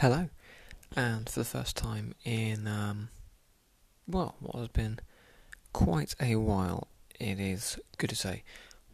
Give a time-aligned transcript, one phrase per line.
[0.00, 0.28] Hello,
[0.94, 3.08] and for the first time in, um,
[4.06, 5.00] well, what has been
[5.72, 6.86] quite a while,
[7.18, 8.44] it is good to say,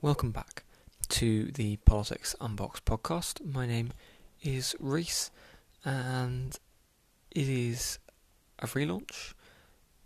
[0.01, 0.65] welcome back
[1.11, 3.45] to the Politics Unboxed podcast.
[3.45, 3.93] My name
[4.43, 5.31] is Reese,
[5.85, 6.59] and
[7.31, 7.99] it is
[8.61, 9.35] a relaunch,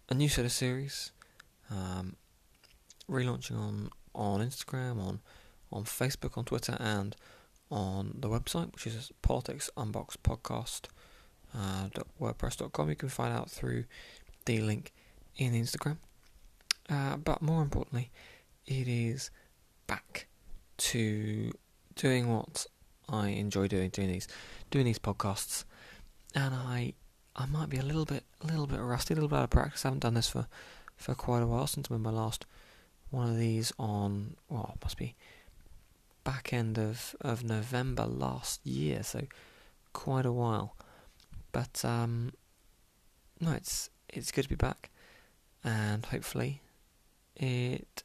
[0.09, 1.13] a new set of series,
[1.71, 2.17] um,
[3.09, 5.21] relaunching on, on Instagram, on,
[5.71, 7.15] on Facebook, on Twitter, and
[7.71, 10.87] on the website, which is Politics Unboxed Podcast.
[11.55, 11.89] Uh.
[12.21, 13.85] You can find out through
[14.45, 14.93] the link
[15.37, 15.99] in Instagram.
[16.89, 18.11] Uh, but more importantly,
[18.67, 19.31] it is
[19.87, 20.27] back
[20.79, 21.53] to
[21.97, 22.67] doing what
[23.09, 24.29] I enjoy doing, doing these,
[24.71, 25.65] doing these podcasts,
[26.35, 26.95] and I,
[27.37, 29.51] I might be a little bit, a little bit rusty, a little bit out of
[29.51, 29.85] practice.
[29.85, 30.47] I haven't done this for,
[30.97, 32.47] for quite a while since made my last
[33.11, 35.15] one of these on, well, it must be
[36.29, 39.23] back end of, of November last year, so
[39.95, 40.77] quite a while.
[41.53, 42.33] But um,
[43.41, 44.91] no, it's it's good to be back,
[45.65, 46.61] and hopefully,
[47.35, 48.03] it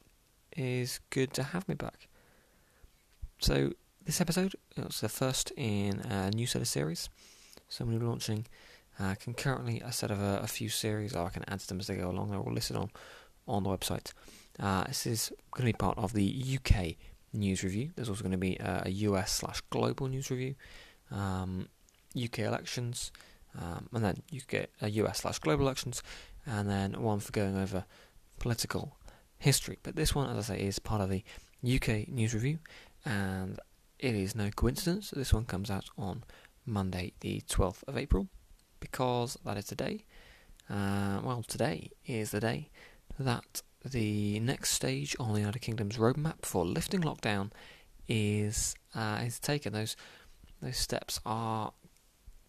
[0.56, 2.08] is good to have me back.
[3.40, 3.72] So
[4.06, 7.10] this episode it's the first in a new set of series.
[7.68, 8.46] So I'm going to be launching
[8.98, 11.14] uh, concurrently a set of a, a, few series.
[11.14, 12.30] Or I can add to them as they go along.
[12.30, 12.90] They're all listed on
[13.46, 14.12] on the website.
[14.58, 16.96] Uh, this is going to be part of the UK
[17.34, 17.90] news review.
[17.94, 20.54] There's also going to be a US slash global news review,
[21.10, 21.68] um,
[22.16, 23.12] UK elections,
[23.60, 26.02] um, and then you get a US slash global elections,
[26.46, 27.84] and then one for going over
[28.38, 28.96] political
[29.38, 29.78] history.
[29.82, 31.24] But this one, as I say, is part of the
[31.64, 32.58] UK news review,
[33.04, 33.58] and
[33.98, 36.24] it is no coincidence that this one comes out on
[36.66, 38.28] Monday, the 12th of April,
[38.80, 40.04] because that is today.
[40.68, 42.70] Uh, well, today is the day
[43.18, 47.50] that the next stage on the United Kingdom's roadmap for lifting lockdown
[48.08, 49.72] is uh, is taken.
[49.72, 49.96] Those
[50.62, 51.72] those steps are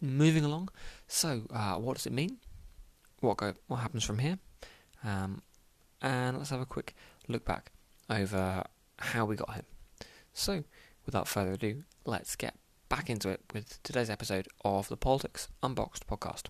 [0.00, 0.70] moving along.
[1.08, 2.38] So, uh, what does it mean?
[3.20, 3.54] What go?
[3.66, 4.38] What happens from here?
[5.04, 5.42] Um,
[6.02, 6.94] and let's have a quick
[7.28, 7.72] look back
[8.08, 8.64] over
[8.98, 9.64] how we got here.
[10.32, 10.64] So,
[11.04, 12.54] without further ado, let's get
[12.88, 16.46] back into it with today's episode of the Politics Unboxed podcast.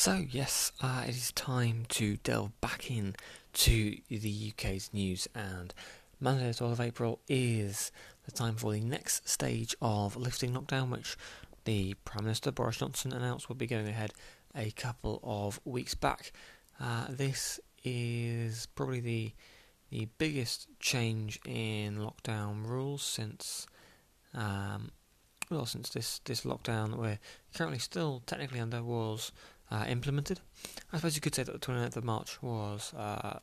[0.00, 3.16] So, yes, uh, it is time to delve back in
[3.52, 5.74] to the UK's news, and
[6.18, 7.92] Monday, the 12th of April, is
[8.24, 11.18] the time for the next stage of lifting lockdown, which
[11.66, 14.12] the Prime Minister Boris Johnson announced will be going ahead
[14.56, 16.32] a couple of weeks back.
[16.80, 19.32] Uh, this is probably the
[19.90, 23.66] the biggest change in lockdown rules since
[24.32, 24.92] um,
[25.50, 27.18] well since this this lockdown that we're
[27.54, 29.30] currently still technically under was
[29.70, 30.40] uh, implemented.
[30.92, 33.38] I suppose you could say that the 29th of March was uh,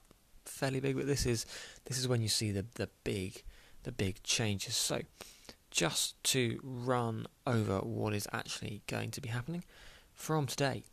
[0.45, 1.45] fairly big, but this is
[1.85, 3.43] this is when you see the the big
[3.83, 4.75] the big changes.
[4.75, 5.01] So,
[5.71, 9.63] just to run over what is actually going to be happening
[10.13, 10.83] from today,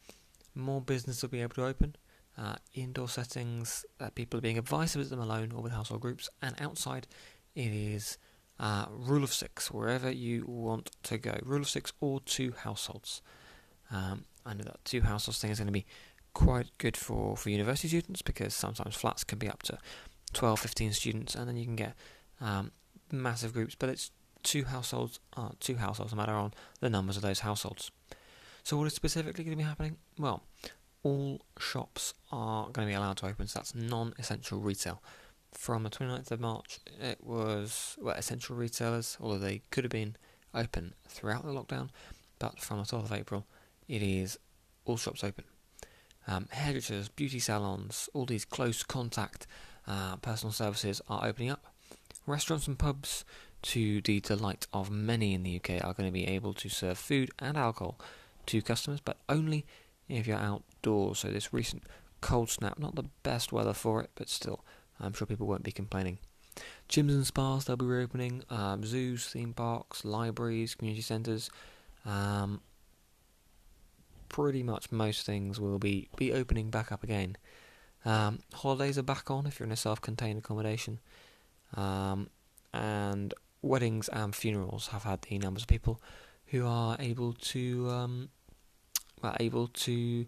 [0.54, 1.96] more business will be able to open.
[2.36, 3.84] Uh, indoor settings,
[4.16, 7.06] people are being advised to visit them alone or with household groups, and outside,
[7.54, 8.18] it is
[8.58, 11.38] uh, rule of six wherever you want to go.
[11.44, 13.22] Rule of six or two households.
[13.90, 15.86] Um, I know that two households thing is going to be
[16.34, 19.78] quite good for, for university students because sometimes flats can be up to
[20.32, 21.94] 12, 15 students, and then you can get
[22.40, 22.72] um,
[23.10, 23.74] massive groups.
[23.74, 24.10] But it's
[24.42, 27.90] two households, uh, two households, no matter on the numbers of those households.
[28.62, 29.96] So what is specifically going to be happening?
[30.18, 30.42] Well,
[31.02, 35.02] all shops are going to be allowed to open, so that's non-essential retail.
[35.52, 40.16] From the 29th of March, it was well, essential retailers, although they could have been
[40.52, 41.90] open throughout the lockdown,
[42.38, 43.46] but from the 12th of April,
[43.88, 44.38] it is
[44.84, 45.44] all shops open.
[46.26, 49.46] Um, hairdressers, beauty salons, all these close contact
[49.86, 51.66] uh, personal services are opening up.
[52.26, 53.24] Restaurants and pubs,
[53.62, 56.98] to the delight of many in the UK, are going to be able to serve
[56.98, 57.98] food and alcohol
[58.46, 59.64] to customers, but only
[60.08, 61.20] if you're outdoors.
[61.20, 61.82] So, this recent
[62.20, 64.64] cold snap, not the best weather for it, but still,
[65.00, 66.18] I'm sure people won't be complaining.
[66.88, 71.50] Gyms and spas, they'll be reopening, um, zoos, theme parks, libraries, community centres,
[72.04, 72.60] um,
[74.28, 77.36] pretty much most things will be, be opening back up again.
[78.04, 81.00] Um, holidays are back on if you're in a self-contained accommodation,
[81.74, 82.28] um,
[82.72, 83.32] and
[83.62, 86.02] weddings and funerals have had the numbers of people
[86.46, 88.28] who are able to um,
[89.40, 90.26] able to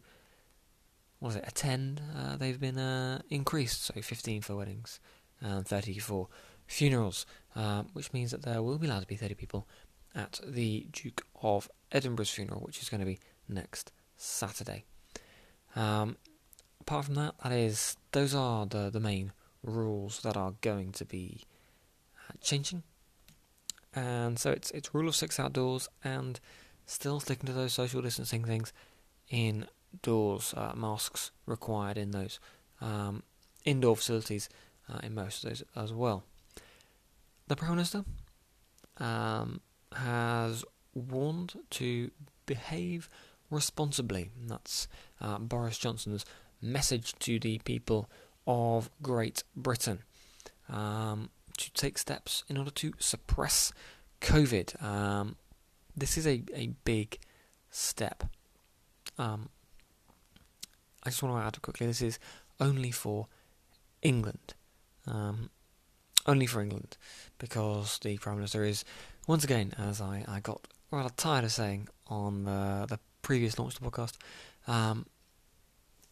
[1.19, 2.01] what is it attend.
[2.17, 5.01] Uh, they've been uh, increased, so 15 for weddings
[5.41, 6.29] and 30 for
[6.67, 9.67] funerals, uh, which means that there will be allowed to be 30 people
[10.15, 14.85] at the Duke of Edinburgh's funeral, which is going to be next Saturday.
[15.75, 16.17] Um,
[16.81, 19.33] apart from that, that is those are the the main
[19.63, 21.43] rules that are going to be
[22.41, 22.83] changing,
[23.95, 26.41] and so it's it's rule of six outdoors and
[26.87, 28.73] still sticking to those social distancing things
[29.29, 30.55] indoors.
[30.57, 32.39] Uh, masks required in those
[32.81, 33.23] um,
[33.65, 34.49] indoor facilities
[34.89, 36.25] uh, in most of those as well.
[37.49, 38.05] The Prime Minister
[38.99, 39.61] um,
[39.93, 40.65] has
[40.95, 42.11] warned to
[42.47, 43.09] behave
[43.51, 44.31] responsibly.
[44.47, 44.89] That's
[45.21, 46.25] uh, Boris Johnson's
[46.61, 48.11] message to the people
[48.47, 50.01] of Great Britain
[50.69, 53.73] um, to take steps in order to suppress
[54.21, 54.83] COVID.
[54.83, 55.37] Um,
[55.97, 57.19] this is a, a big
[57.71, 58.25] step.
[59.19, 59.49] Um,
[61.05, 62.19] I just want to add quickly this is
[62.61, 63.29] only for
[64.03, 64.55] England.
[65.07, 65.51] Um,
[66.27, 66.97] only for England,
[67.39, 68.85] because the Prime Minister is,
[69.29, 73.75] once again, as I, I got rather tired of saying on the, the previous launch
[73.75, 74.13] of the podcast,
[74.69, 75.05] um,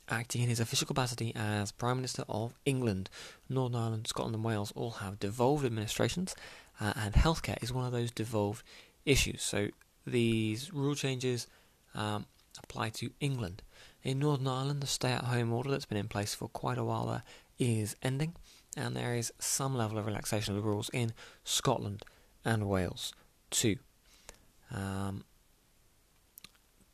[0.08, 3.08] acting in his official capacity as Prime Minister of England.
[3.48, 6.34] Northern Ireland, Scotland, and Wales all have devolved administrations,
[6.80, 8.64] uh, and healthcare is one of those devolved
[9.04, 9.42] issues.
[9.42, 9.68] So
[10.04, 11.46] these rule changes
[11.94, 12.26] um,
[12.60, 13.62] apply to England.
[14.02, 16.84] In Northern Ireland, the stay at home order that's been in place for quite a
[16.84, 17.22] while there
[17.60, 18.34] is ending,
[18.76, 21.12] and there is some level of relaxation of the rules in
[21.44, 22.02] Scotland
[22.44, 23.14] and Wales
[23.50, 23.76] too.
[24.72, 25.22] Um,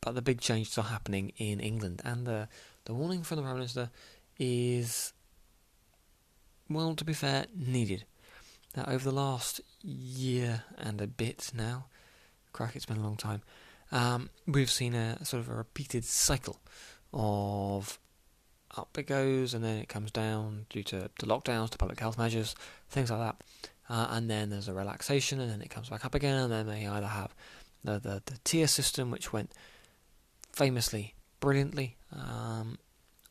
[0.01, 2.47] but the big changes are happening in England, and the
[2.85, 3.91] the warning from the Prime Minister
[4.39, 5.13] is,
[6.69, 8.05] well, to be fair, needed.
[8.75, 11.85] Now, over the last year and a bit now,
[12.53, 13.41] crack, it's been a long time,
[13.91, 16.59] um, we've seen a sort of a repeated cycle
[17.13, 17.99] of
[18.77, 22.17] up it goes and then it comes down due to, to lockdowns, to public health
[22.17, 22.55] measures,
[22.89, 23.43] things like that.
[23.89, 26.67] Uh, and then there's a relaxation and then it comes back up again and then
[26.67, 27.35] they either have
[27.83, 29.51] the, the, the tier system which went
[30.53, 32.77] famously brilliantly, um,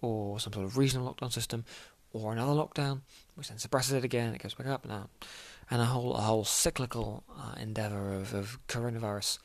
[0.01, 1.65] or some sort of regional lockdown system,
[2.13, 3.01] or another lockdown,
[3.35, 5.09] which then suppresses it again, it goes back up and down,
[5.71, 9.39] and a whole a whole cyclical uh, endeavour of, of coronavirus,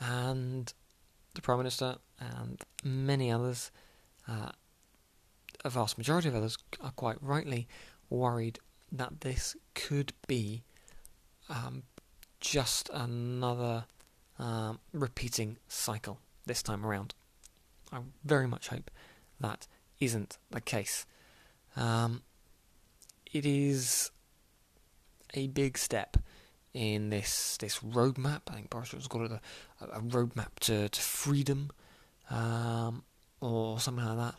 [0.00, 0.72] and
[1.34, 3.70] the prime minister and many others,
[4.28, 4.50] uh,
[5.64, 7.66] a vast majority of others, are quite rightly
[8.10, 8.58] worried
[8.92, 10.62] that this could be
[11.48, 11.84] um,
[12.40, 13.84] just another
[14.38, 17.14] um, repeating cycle this time around.
[17.92, 18.90] I very much hope
[19.40, 19.66] that
[19.98, 21.06] isn't the case.
[21.76, 22.22] Um,
[23.32, 24.10] it is
[25.34, 26.16] a big step
[26.72, 28.42] in this this roadmap.
[28.48, 29.40] I think Boris Johnson's called it
[29.80, 31.70] a, a roadmap to, to freedom,
[32.30, 33.02] um,
[33.40, 34.34] or something like that.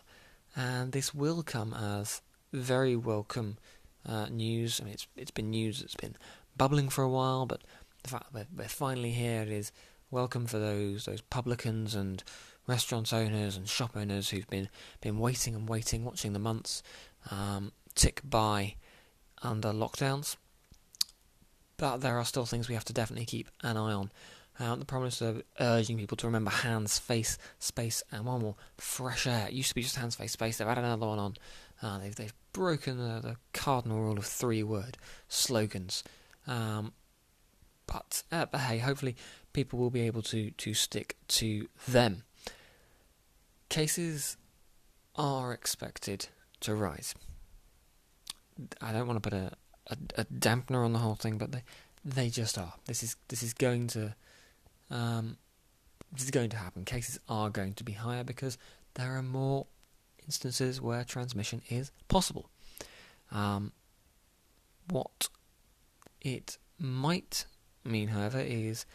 [0.56, 2.21] And this will come as
[2.51, 3.57] very welcome
[4.06, 4.80] uh, news.
[4.80, 6.15] I mean, it's it's been news that's been
[6.57, 7.62] bubbling for a while, but
[8.03, 9.71] the fact that we're, we're finally here is
[10.09, 12.24] welcome for those those publicans and
[12.71, 14.69] restaurant owners and shop owners who've been
[15.01, 16.81] been waiting and waiting, watching the months
[17.29, 18.75] um, tick by
[19.44, 20.38] under lockdowns.
[21.75, 24.12] But there are still things we have to definitely keep an eye on.
[24.59, 29.25] Uh, the Prime Minister urging people to remember hands, face, space, and one more fresh
[29.27, 29.47] air.
[29.47, 30.57] It used to be just hands, face, space.
[30.57, 31.33] They've added another one on.
[31.81, 34.97] Uh, they've they've broken the, the cardinal rule of three word
[35.27, 36.03] slogans.
[36.47, 36.94] Um,
[37.88, 39.15] but, uh, but hey, hopefully
[39.51, 42.24] people will be able to to stick to them
[43.71, 44.35] cases
[45.15, 46.27] are expected
[46.60, 47.15] to rise.
[48.81, 49.53] I don't want to put a,
[49.88, 51.63] a, a, dampener on the whole thing, but they
[52.03, 52.74] they just are.
[52.86, 54.13] This is this is going to
[54.91, 55.38] um,
[56.12, 56.86] this is going to happen.
[56.86, 58.57] Cases are going to be higher because
[58.95, 59.65] there are more
[60.25, 62.50] instances where transmission is possible.
[63.31, 63.72] Um,
[64.89, 65.29] what
[66.22, 67.45] it might
[67.86, 68.86] mean, however, is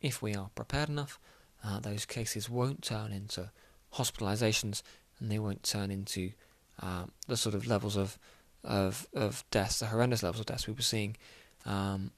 [0.00, 1.18] if we are prepared enough,
[1.64, 3.50] uh, those cases won't turn into
[3.94, 4.82] hospitalizations,
[5.18, 6.32] and they won't turn into
[6.80, 8.18] um, the sort of levels of
[8.62, 11.16] of of deaths, the horrendous levels of deaths we were seeing
[11.66, 12.10] um,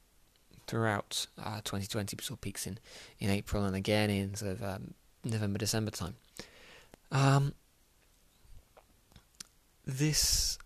[0.67, 2.17] throughout uh, 2020.
[2.19, 2.79] We saw peaks in,
[3.19, 6.15] in April and again in sort of um, November, December time.
[7.11, 7.55] Um,
[9.87, 10.59] this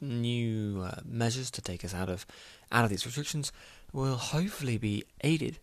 [0.00, 2.26] new uh, measures to take us out of
[2.70, 3.52] out of these restrictions
[3.92, 5.58] will hopefully be aided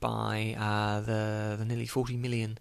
[0.00, 2.58] by uh, the the nearly 40 million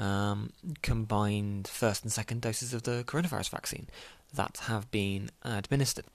[0.00, 3.86] um, combined first and second doses of the coronavirus vaccine
[4.34, 6.06] that have been administered.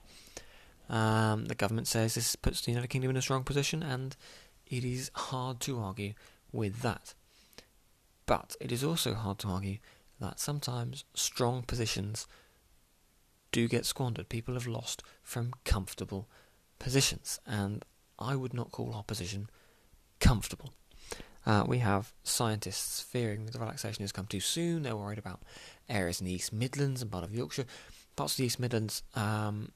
[0.90, 4.16] Um, the government says this puts the United Kingdom in a strong position, and
[4.66, 6.14] it is hard to argue
[6.52, 7.14] with that.
[8.26, 9.78] But it is also hard to argue
[10.20, 12.26] that sometimes strong positions
[13.52, 14.28] do get squandered.
[14.28, 16.28] People have lost from comfortable
[16.80, 17.84] positions, and
[18.18, 19.48] I would not call our position
[20.18, 20.72] comfortable.
[21.46, 24.82] Uh, we have scientists fearing that the relaxation has come too soon.
[24.82, 25.42] They're worried about
[25.88, 27.66] areas in the East Midlands and part of Yorkshire,
[28.16, 29.70] parts of the East Midlands, um,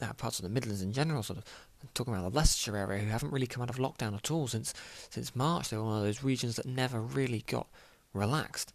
[0.00, 1.44] uh, parts of the Midlands in general, sort of
[1.92, 4.72] talking about the Leicestershire area, who haven't really come out of lockdown at all since
[5.10, 5.70] since March.
[5.70, 7.66] They were one of those regions that never really got
[8.12, 8.72] relaxed,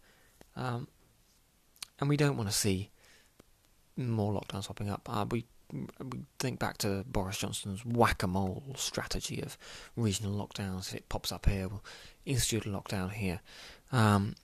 [0.54, 0.86] um,
[1.98, 2.90] and we don't want to see
[3.96, 5.08] more lockdowns popping up.
[5.10, 9.58] Uh, we we think back to Boris Johnson's whack-a-mole strategy of
[9.96, 10.88] regional lockdowns.
[10.88, 11.84] If it pops up here, we'll
[12.24, 13.40] institute a lockdown here.
[13.92, 14.34] Um,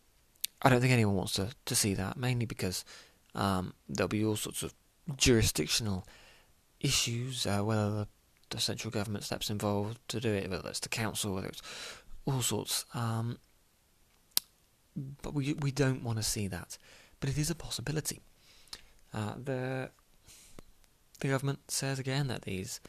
[0.63, 2.85] I don't think anyone wants to, to see that, mainly because
[3.35, 4.75] um, there'll be all sorts of
[5.17, 6.07] jurisdictional
[6.81, 8.09] issues, uh, whether the,
[8.51, 11.63] the, central government steps involved to do it, whether it's the council, whether it's
[12.27, 12.85] all sorts.
[12.95, 13.39] Um,
[15.23, 16.77] but we we don't want to see that,
[17.21, 18.21] but it is a possibility.
[19.15, 19.91] Uh, the
[21.21, 22.81] the government says again that these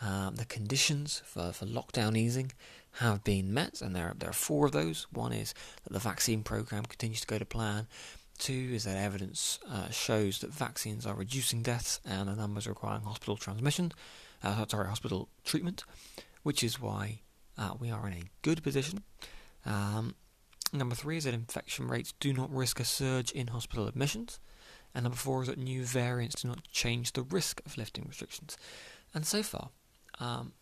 [0.00, 2.52] um, the conditions for, for lockdown easing
[2.98, 5.06] have been met, and there are, there are four of those.
[5.12, 7.86] One is that the vaccine program continues to go to plan.
[8.38, 13.02] Two is that evidence uh, shows that vaccines are reducing deaths and the numbers requiring
[13.02, 13.92] hospital transmission,
[14.42, 15.84] uh, sorry, hospital treatment,
[16.42, 17.20] which is why
[17.56, 19.02] uh, we are in a good position.
[19.64, 20.14] Um,
[20.72, 24.38] number three is that infection rates do not risk a surge in hospital admissions.
[24.96, 28.56] And number four is that new variants do not change the risk of lifting restrictions.
[29.12, 29.68] And so far,
[30.18, 30.52] um,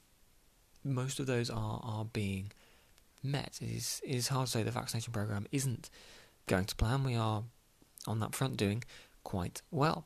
[0.83, 2.51] most of those are, are being
[3.23, 3.61] met.
[3.63, 5.89] It is, it is hard to say the vaccination program isn't
[6.49, 7.05] going to plan.
[7.05, 7.45] We are
[8.09, 8.83] on that front doing
[9.23, 10.05] quite well.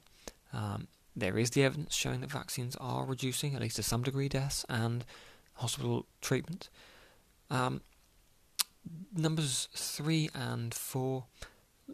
[0.53, 4.29] Um, there is the evidence showing that vaccines are reducing, at least to some degree,
[4.29, 5.07] deaths and
[5.55, 6.69] hospital treatment.
[7.51, 7.81] Um,
[9.17, 11.25] numbers three and four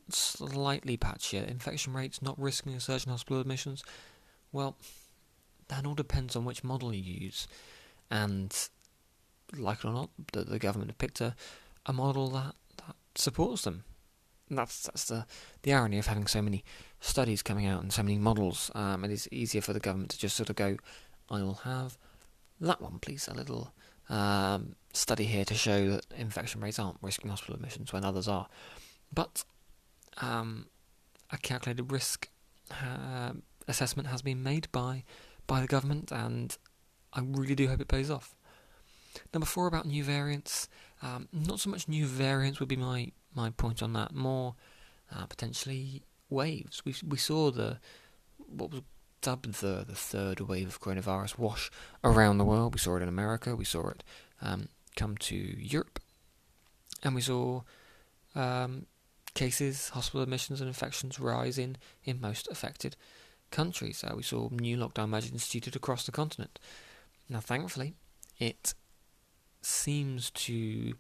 [0.09, 1.47] slightly patchier.
[1.49, 3.83] Infection rates not risking a surge in hospital admissions.
[4.53, 4.77] Well,
[5.69, 7.49] that all depends on which model you use,
[8.11, 8.55] and
[9.57, 11.35] like it or not, the, the government have picked a,
[11.87, 13.85] a model that, that supports them.
[14.49, 15.27] And that's that's the
[15.63, 16.65] the irony of having so many
[17.01, 18.71] studies coming out and so many models.
[18.75, 20.77] Um, it is easier for the government to just sort of go,
[21.31, 21.97] "I will have
[22.61, 23.73] that one, please." A little
[24.11, 28.49] um, study here to show that infection rates aren't risking hospital admissions when others are.
[29.13, 29.45] But
[30.21, 30.66] um,
[31.30, 32.28] a calculated risk
[32.71, 33.33] uh,
[33.68, 35.04] assessment has been made by
[35.47, 36.56] by the government, and
[37.12, 38.35] I really do hope it pays off.
[39.33, 40.68] Number four about new variants.
[41.02, 44.14] Um, not so much new variants would be my, my point on that.
[44.14, 44.54] More
[45.14, 46.83] uh, potentially waves.
[46.85, 47.78] We we saw the
[48.38, 48.83] what was
[49.21, 51.71] dubbed the the third wave of coronavirus wash
[52.02, 52.75] around the world.
[52.75, 53.54] We saw it in America.
[53.54, 54.02] We saw it
[54.40, 56.00] um, come to Europe,
[57.02, 57.62] and we saw
[58.35, 58.87] um,
[59.35, 62.97] cases, hospital admissions, and infections rise in in most affected
[63.50, 64.05] countries.
[64.05, 66.59] Uh, we saw new lockdown measures instituted across the continent.
[67.29, 67.95] Now, thankfully,
[68.38, 68.75] it
[69.62, 70.95] seems to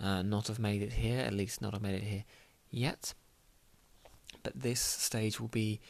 [0.00, 2.24] uh, not have made it here, at least not have made it here
[2.70, 3.14] yet.
[4.42, 5.80] But this stage will be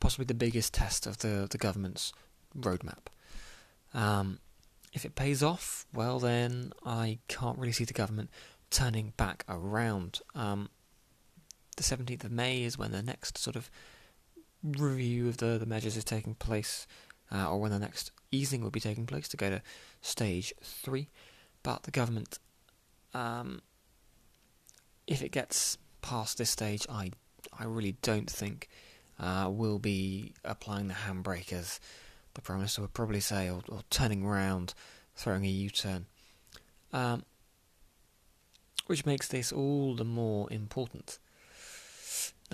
[0.00, 2.12] possibly the biggest test of the, the government's
[2.56, 3.06] roadmap.
[3.94, 4.38] Um,
[4.92, 8.30] if it pays off, well, then I can't really see the government
[8.70, 10.20] turning back around.
[10.34, 10.68] Um,
[11.76, 13.70] the 17th of May is when the next sort of
[14.62, 16.86] review of the, the measures is taking place,
[17.32, 19.62] uh, or when the next easing will be taking place to go to
[20.00, 21.08] stage three.
[21.62, 22.38] But the government,
[23.12, 23.62] um,
[25.06, 27.10] if it gets past this stage, I
[27.58, 28.68] I really don't think
[29.18, 31.80] uh, will be applying the handbrake as
[32.34, 34.74] the Prime Minister would probably say, or, or turning around,
[35.14, 36.06] throwing a U-turn.
[36.92, 37.24] Um,
[38.86, 41.18] which makes this all the more important.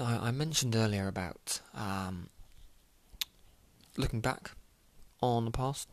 [0.00, 2.30] Now, I mentioned earlier about um,
[3.98, 4.52] looking back
[5.20, 5.90] on the past,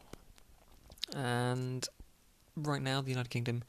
[1.14, 1.86] and
[2.56, 3.66] right now the United Kingdom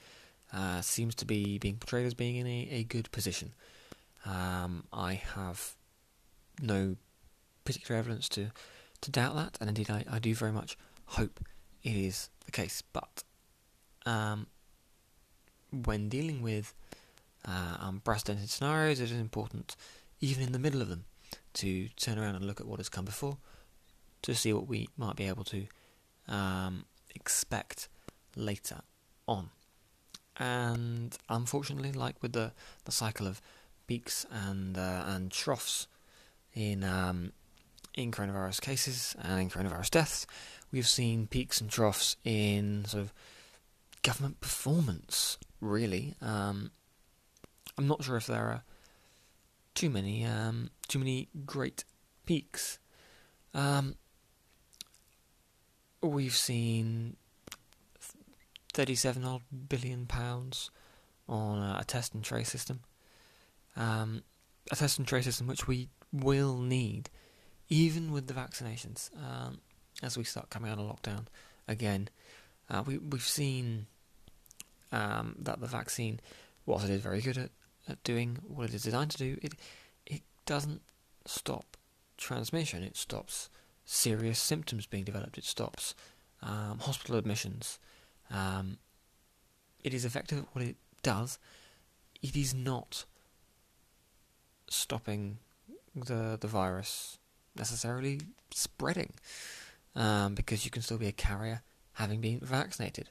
[0.53, 3.53] uh, seems to be being portrayed as being in a, a good position.
[4.25, 5.75] Um, I have
[6.63, 6.95] no
[7.65, 8.53] particular evidence to,
[9.01, 11.41] to doubt that, and indeed I, I do very much hope
[11.83, 12.81] it is the case.
[12.93, 13.25] But
[14.07, 14.47] um,
[15.73, 16.75] when dealing with
[17.45, 19.75] uh, unprecedented scenarios, it is important
[20.21, 21.05] even in the middle of them,
[21.55, 23.39] to turn around and look at what has come before,
[24.23, 25.67] to see what we might be able to
[26.29, 26.85] um,
[27.15, 27.89] expect
[28.37, 28.81] later
[29.27, 29.51] on.
[30.37, 32.53] And unfortunately, like with the,
[32.85, 33.41] the cycle of
[33.87, 35.89] peaks and uh, and troughs
[36.55, 37.33] in um,
[37.95, 40.27] in coronavirus cases and in coronavirus deaths,
[40.71, 43.13] we've seen peaks and troughs in sort of
[44.03, 45.39] government performance.
[45.61, 46.71] Really, um,
[47.77, 48.63] I'm not sure if there are
[49.79, 51.85] too many, um, too many great
[52.27, 52.81] peaks.
[53.55, 53.95] Um,
[56.03, 57.15] we've seen
[58.73, 60.73] thirty-seven odd billion pounds
[61.29, 62.81] on a, a test and trace system.
[63.77, 64.25] Um,
[64.73, 67.09] a test and trace system which we will need,
[67.69, 69.59] even with the vaccinations, um,
[70.03, 71.27] as we start coming out of lockdown
[71.69, 72.09] again.
[72.69, 73.87] Uh, we we've seen
[74.91, 76.19] um, that the vaccine,
[76.67, 77.51] whilst it is very good at,
[77.89, 79.55] at doing what it is designed to do, it
[80.07, 80.83] it doesn't
[81.27, 81.77] stop
[82.17, 82.83] transmission.
[82.83, 83.49] It stops
[83.85, 85.39] serious symptoms being developed.
[85.39, 85.95] It stops
[86.43, 87.79] um, hospital admissions.
[88.31, 88.79] Um,
[89.83, 91.39] it is effective at what it does.
[92.21, 93.05] It is not
[94.69, 95.39] stopping
[95.95, 97.19] the the virus
[97.57, 98.21] necessarily
[98.53, 99.13] spreading,
[99.97, 101.63] um, because you can still be a carrier
[101.95, 103.09] having been vaccinated,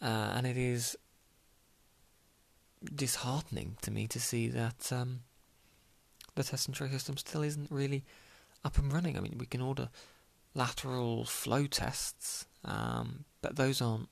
[0.00, 0.96] uh, and it is
[2.94, 5.20] disheartening to me to see that um,
[6.34, 8.04] the test and trace system still isn't really
[8.64, 9.16] up and running.
[9.16, 9.88] I mean, we can order
[10.54, 14.08] lateral flow tests, um, but those aren't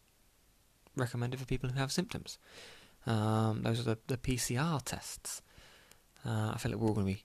[0.97, 2.39] recommended for people who have symptoms.
[3.07, 5.43] Um, those are the, the PCR tests.
[6.25, 7.25] Uh, I feel like we're all going to be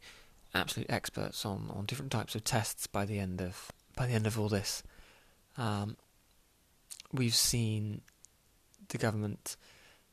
[0.54, 4.28] absolute experts on, on different types of tests by the end of by the end
[4.28, 4.84] of all this.
[5.58, 5.98] Um,
[7.14, 8.02] we've seen
[8.90, 9.56] the government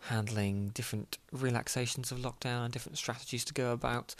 [0.08, 4.14] handling different relaxations of lockdown and different strategies to go about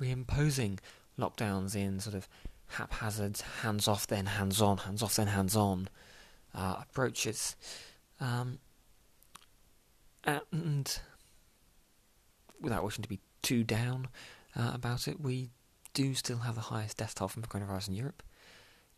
[0.00, 0.78] reimposing
[1.18, 2.28] lockdowns in sort of
[2.68, 5.88] haphazard, hands off then hands on, hands off then hands on
[6.54, 7.56] uh, approaches.
[8.20, 8.58] Um,
[10.24, 11.00] and
[12.60, 14.08] without wishing to be too down
[14.56, 15.50] uh, about it, we
[15.94, 18.22] do still have the highest death toll from coronavirus in Europe,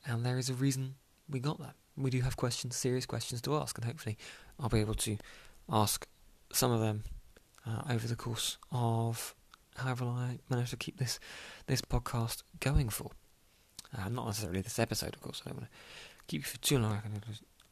[0.05, 0.95] and there is a reason
[1.29, 1.75] we got that.
[1.97, 4.17] We do have questions, serious questions to ask, and hopefully
[4.59, 5.19] I'll be able to
[5.69, 6.07] ask
[6.53, 7.05] some of them
[7.67, 9.35] uh, over the course of
[9.77, 11.19] however long I manage to keep this
[11.67, 13.11] this podcast going for.
[13.97, 15.43] Uh, not necessarily this episode, of course.
[15.45, 15.77] I don't want to
[16.29, 16.93] keep you for too long.
[16.93, 17.23] I can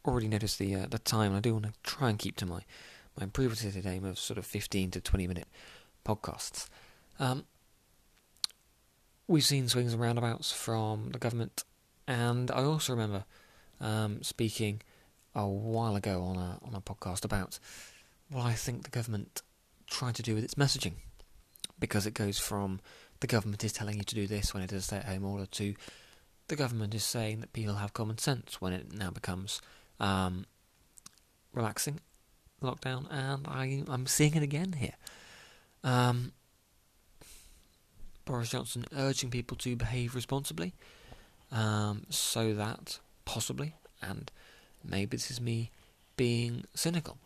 [0.04, 1.34] already notice the uh, the time.
[1.34, 2.62] I do want to try and keep to my
[3.18, 5.48] my previously aim of sort of fifteen to twenty minute
[6.04, 6.68] podcasts.
[7.18, 7.44] Um,
[9.26, 11.64] we've seen swings and roundabouts from the government,
[12.06, 13.24] and I also remember
[13.80, 14.82] um, speaking
[15.34, 17.58] a while ago on a on a podcast about
[18.30, 19.42] what I think the government
[19.88, 20.94] tried to do with its messaging
[21.78, 22.80] because it goes from
[23.20, 25.74] the government is telling you to do this when it is a stay-at-home order to
[26.48, 29.60] the government is saying that people have common sense when it now becomes
[30.00, 30.46] um,
[31.52, 32.00] relaxing
[32.62, 34.94] lockdown, and I, I'm seeing it again here.
[35.84, 36.32] Um,
[38.24, 40.74] Boris Johnson urging people to behave responsibly,
[41.52, 44.30] um, so that possibly, and
[44.84, 45.70] maybe this is me
[46.16, 47.18] being cynical,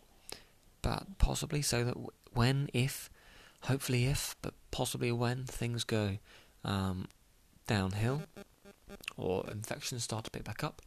[0.83, 1.95] but possibly so that
[2.33, 3.09] when, if
[3.61, 6.17] hopefully if, but possibly when things go
[6.63, 7.07] um,
[7.65, 8.21] downhill
[9.17, 10.83] or infections start to pick back up,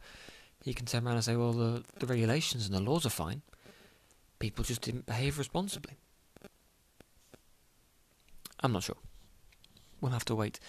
[0.63, 3.41] you can turn around and say, well, the, the regulations and the laws are fine.
[4.39, 5.97] People just didn't behave responsibly.
[8.61, 8.97] I'm not sure.
[9.99, 10.59] We'll have to wait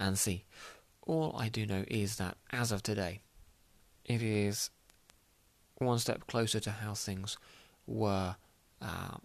[0.00, 0.44] and see.
[1.06, 3.20] All I do know is that as of today,
[4.04, 4.70] it is
[5.76, 7.36] one step closer to how things
[7.86, 8.36] were
[8.82, 9.16] uh,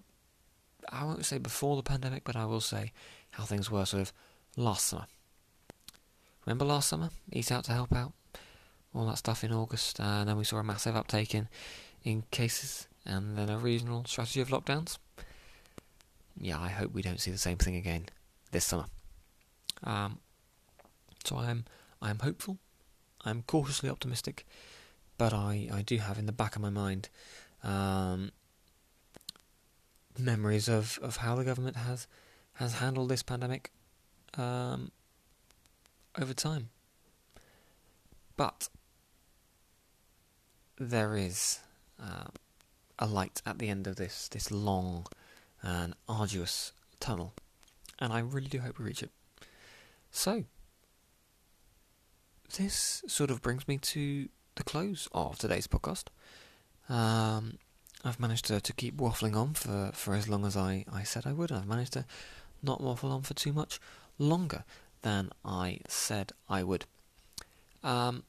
[0.89, 2.92] I won't say before the pandemic, but I will say
[3.32, 4.13] how things were sort of
[4.58, 5.06] last summer.
[6.46, 7.10] Remember last summer?
[7.32, 8.13] Eat Out to Help Out?
[8.94, 11.48] All that stuff in August, uh, and then we saw a massive uptake in,
[12.04, 14.98] in cases, and then a regional strategy of lockdowns.
[16.39, 18.06] Yeah, I hope we don't see the same thing again
[18.52, 18.86] this summer.
[19.84, 20.20] Um,
[21.24, 21.66] so I'm
[22.02, 22.58] I'm hopeful.
[23.26, 24.46] I'm cautiously optimistic,
[25.18, 27.10] but I, I do have in the back of my mind
[27.63, 28.32] um,
[30.17, 32.08] memories of, of how the government has
[32.58, 33.71] has handled this pandemic
[34.38, 34.91] um,
[36.19, 36.69] over time.
[38.38, 38.69] But
[40.78, 41.60] there is
[41.99, 42.26] uh,
[42.99, 45.08] a light at the end of this this long
[45.62, 47.34] and arduous tunnel,
[47.99, 49.12] and I really do hope we reach it.
[50.12, 50.43] So,
[52.58, 56.06] this sort of brings me to the close of today's podcast.
[56.89, 57.58] Um,
[58.04, 61.26] I've managed to, to keep waffling on for, for as long as I, I said
[61.26, 61.52] I would.
[61.52, 62.06] I've managed to
[62.62, 63.80] not waffle on for too much
[64.18, 64.63] longer
[65.04, 66.86] than I said I would.
[67.84, 68.24] Um,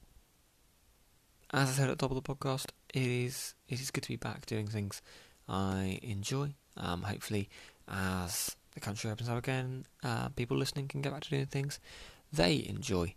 [1.51, 4.09] as I said at the top of the podcast, it is it is good to
[4.09, 5.01] be back doing things
[5.47, 6.55] I enjoy.
[6.77, 7.49] Um, hopefully,
[7.87, 11.79] as the country opens up again, uh, people listening can get back to doing things
[12.31, 13.13] they enjoy.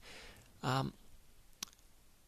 [0.62, 0.92] Um,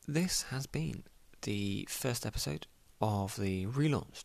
[0.06, 1.04] this has been
[1.42, 2.66] the first episode
[3.00, 4.24] of the relaunched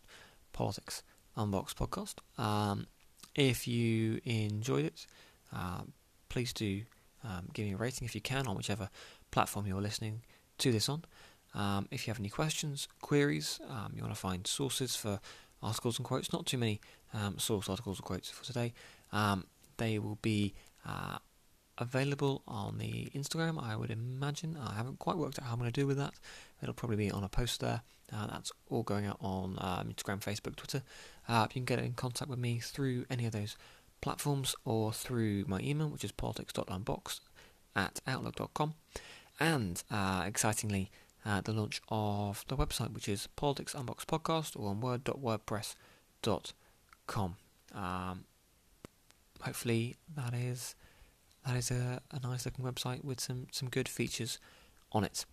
[0.52, 1.02] Politics
[1.36, 2.14] Unboxed podcast.
[2.38, 2.86] Um,
[3.34, 5.06] if you enjoyed it,
[5.54, 5.82] uh,
[6.28, 6.82] please do
[7.24, 8.88] um, give me a rating if you can on whichever
[9.30, 10.22] platform you're listening
[10.58, 11.04] to this on.
[11.54, 15.20] Um, if you have any questions, queries, um, you want to find sources for
[15.62, 16.80] articles and quotes, not too many
[17.14, 18.72] um, source articles or quotes for today.
[19.12, 19.46] Um,
[19.78, 20.54] they will be
[20.86, 21.18] uh,
[21.78, 24.56] available on the Instagram, I would imagine.
[24.56, 26.14] I haven't quite worked out how I'm going to do with that.
[26.62, 27.82] It'll probably be on a post there.
[28.12, 30.82] Uh, that's all going out on um, Instagram, Facebook, Twitter.
[31.28, 33.56] Uh, you can get in contact with me through any of those
[34.00, 37.20] platforms or through my email, which is politics.unboxed
[37.74, 38.74] at outlook.com.
[39.40, 40.92] And uh, excitingly,
[41.24, 47.36] uh, the launch of the website, which is Politics Podcast, or on word.wordpress.com.
[47.74, 48.24] Um,
[49.40, 50.76] hopefully, that is
[51.46, 54.38] that is a, a nice looking website with some, some good features
[54.90, 55.24] on it.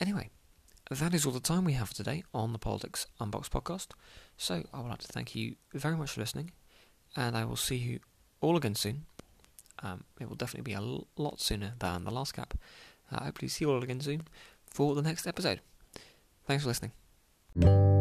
[0.00, 0.30] Anyway,
[0.90, 3.88] that is all the time we have today on the Politics Unboxed podcast.
[4.36, 6.52] So I would like to thank you very much for listening,
[7.16, 8.00] and I will see you
[8.40, 9.06] all again soon.
[9.82, 12.54] Um, it will definitely be a lot sooner than the last cap.
[13.10, 14.22] Uh, hopefully, see you all again soon
[14.66, 15.60] for the next episode.
[16.46, 17.95] Thanks for listening.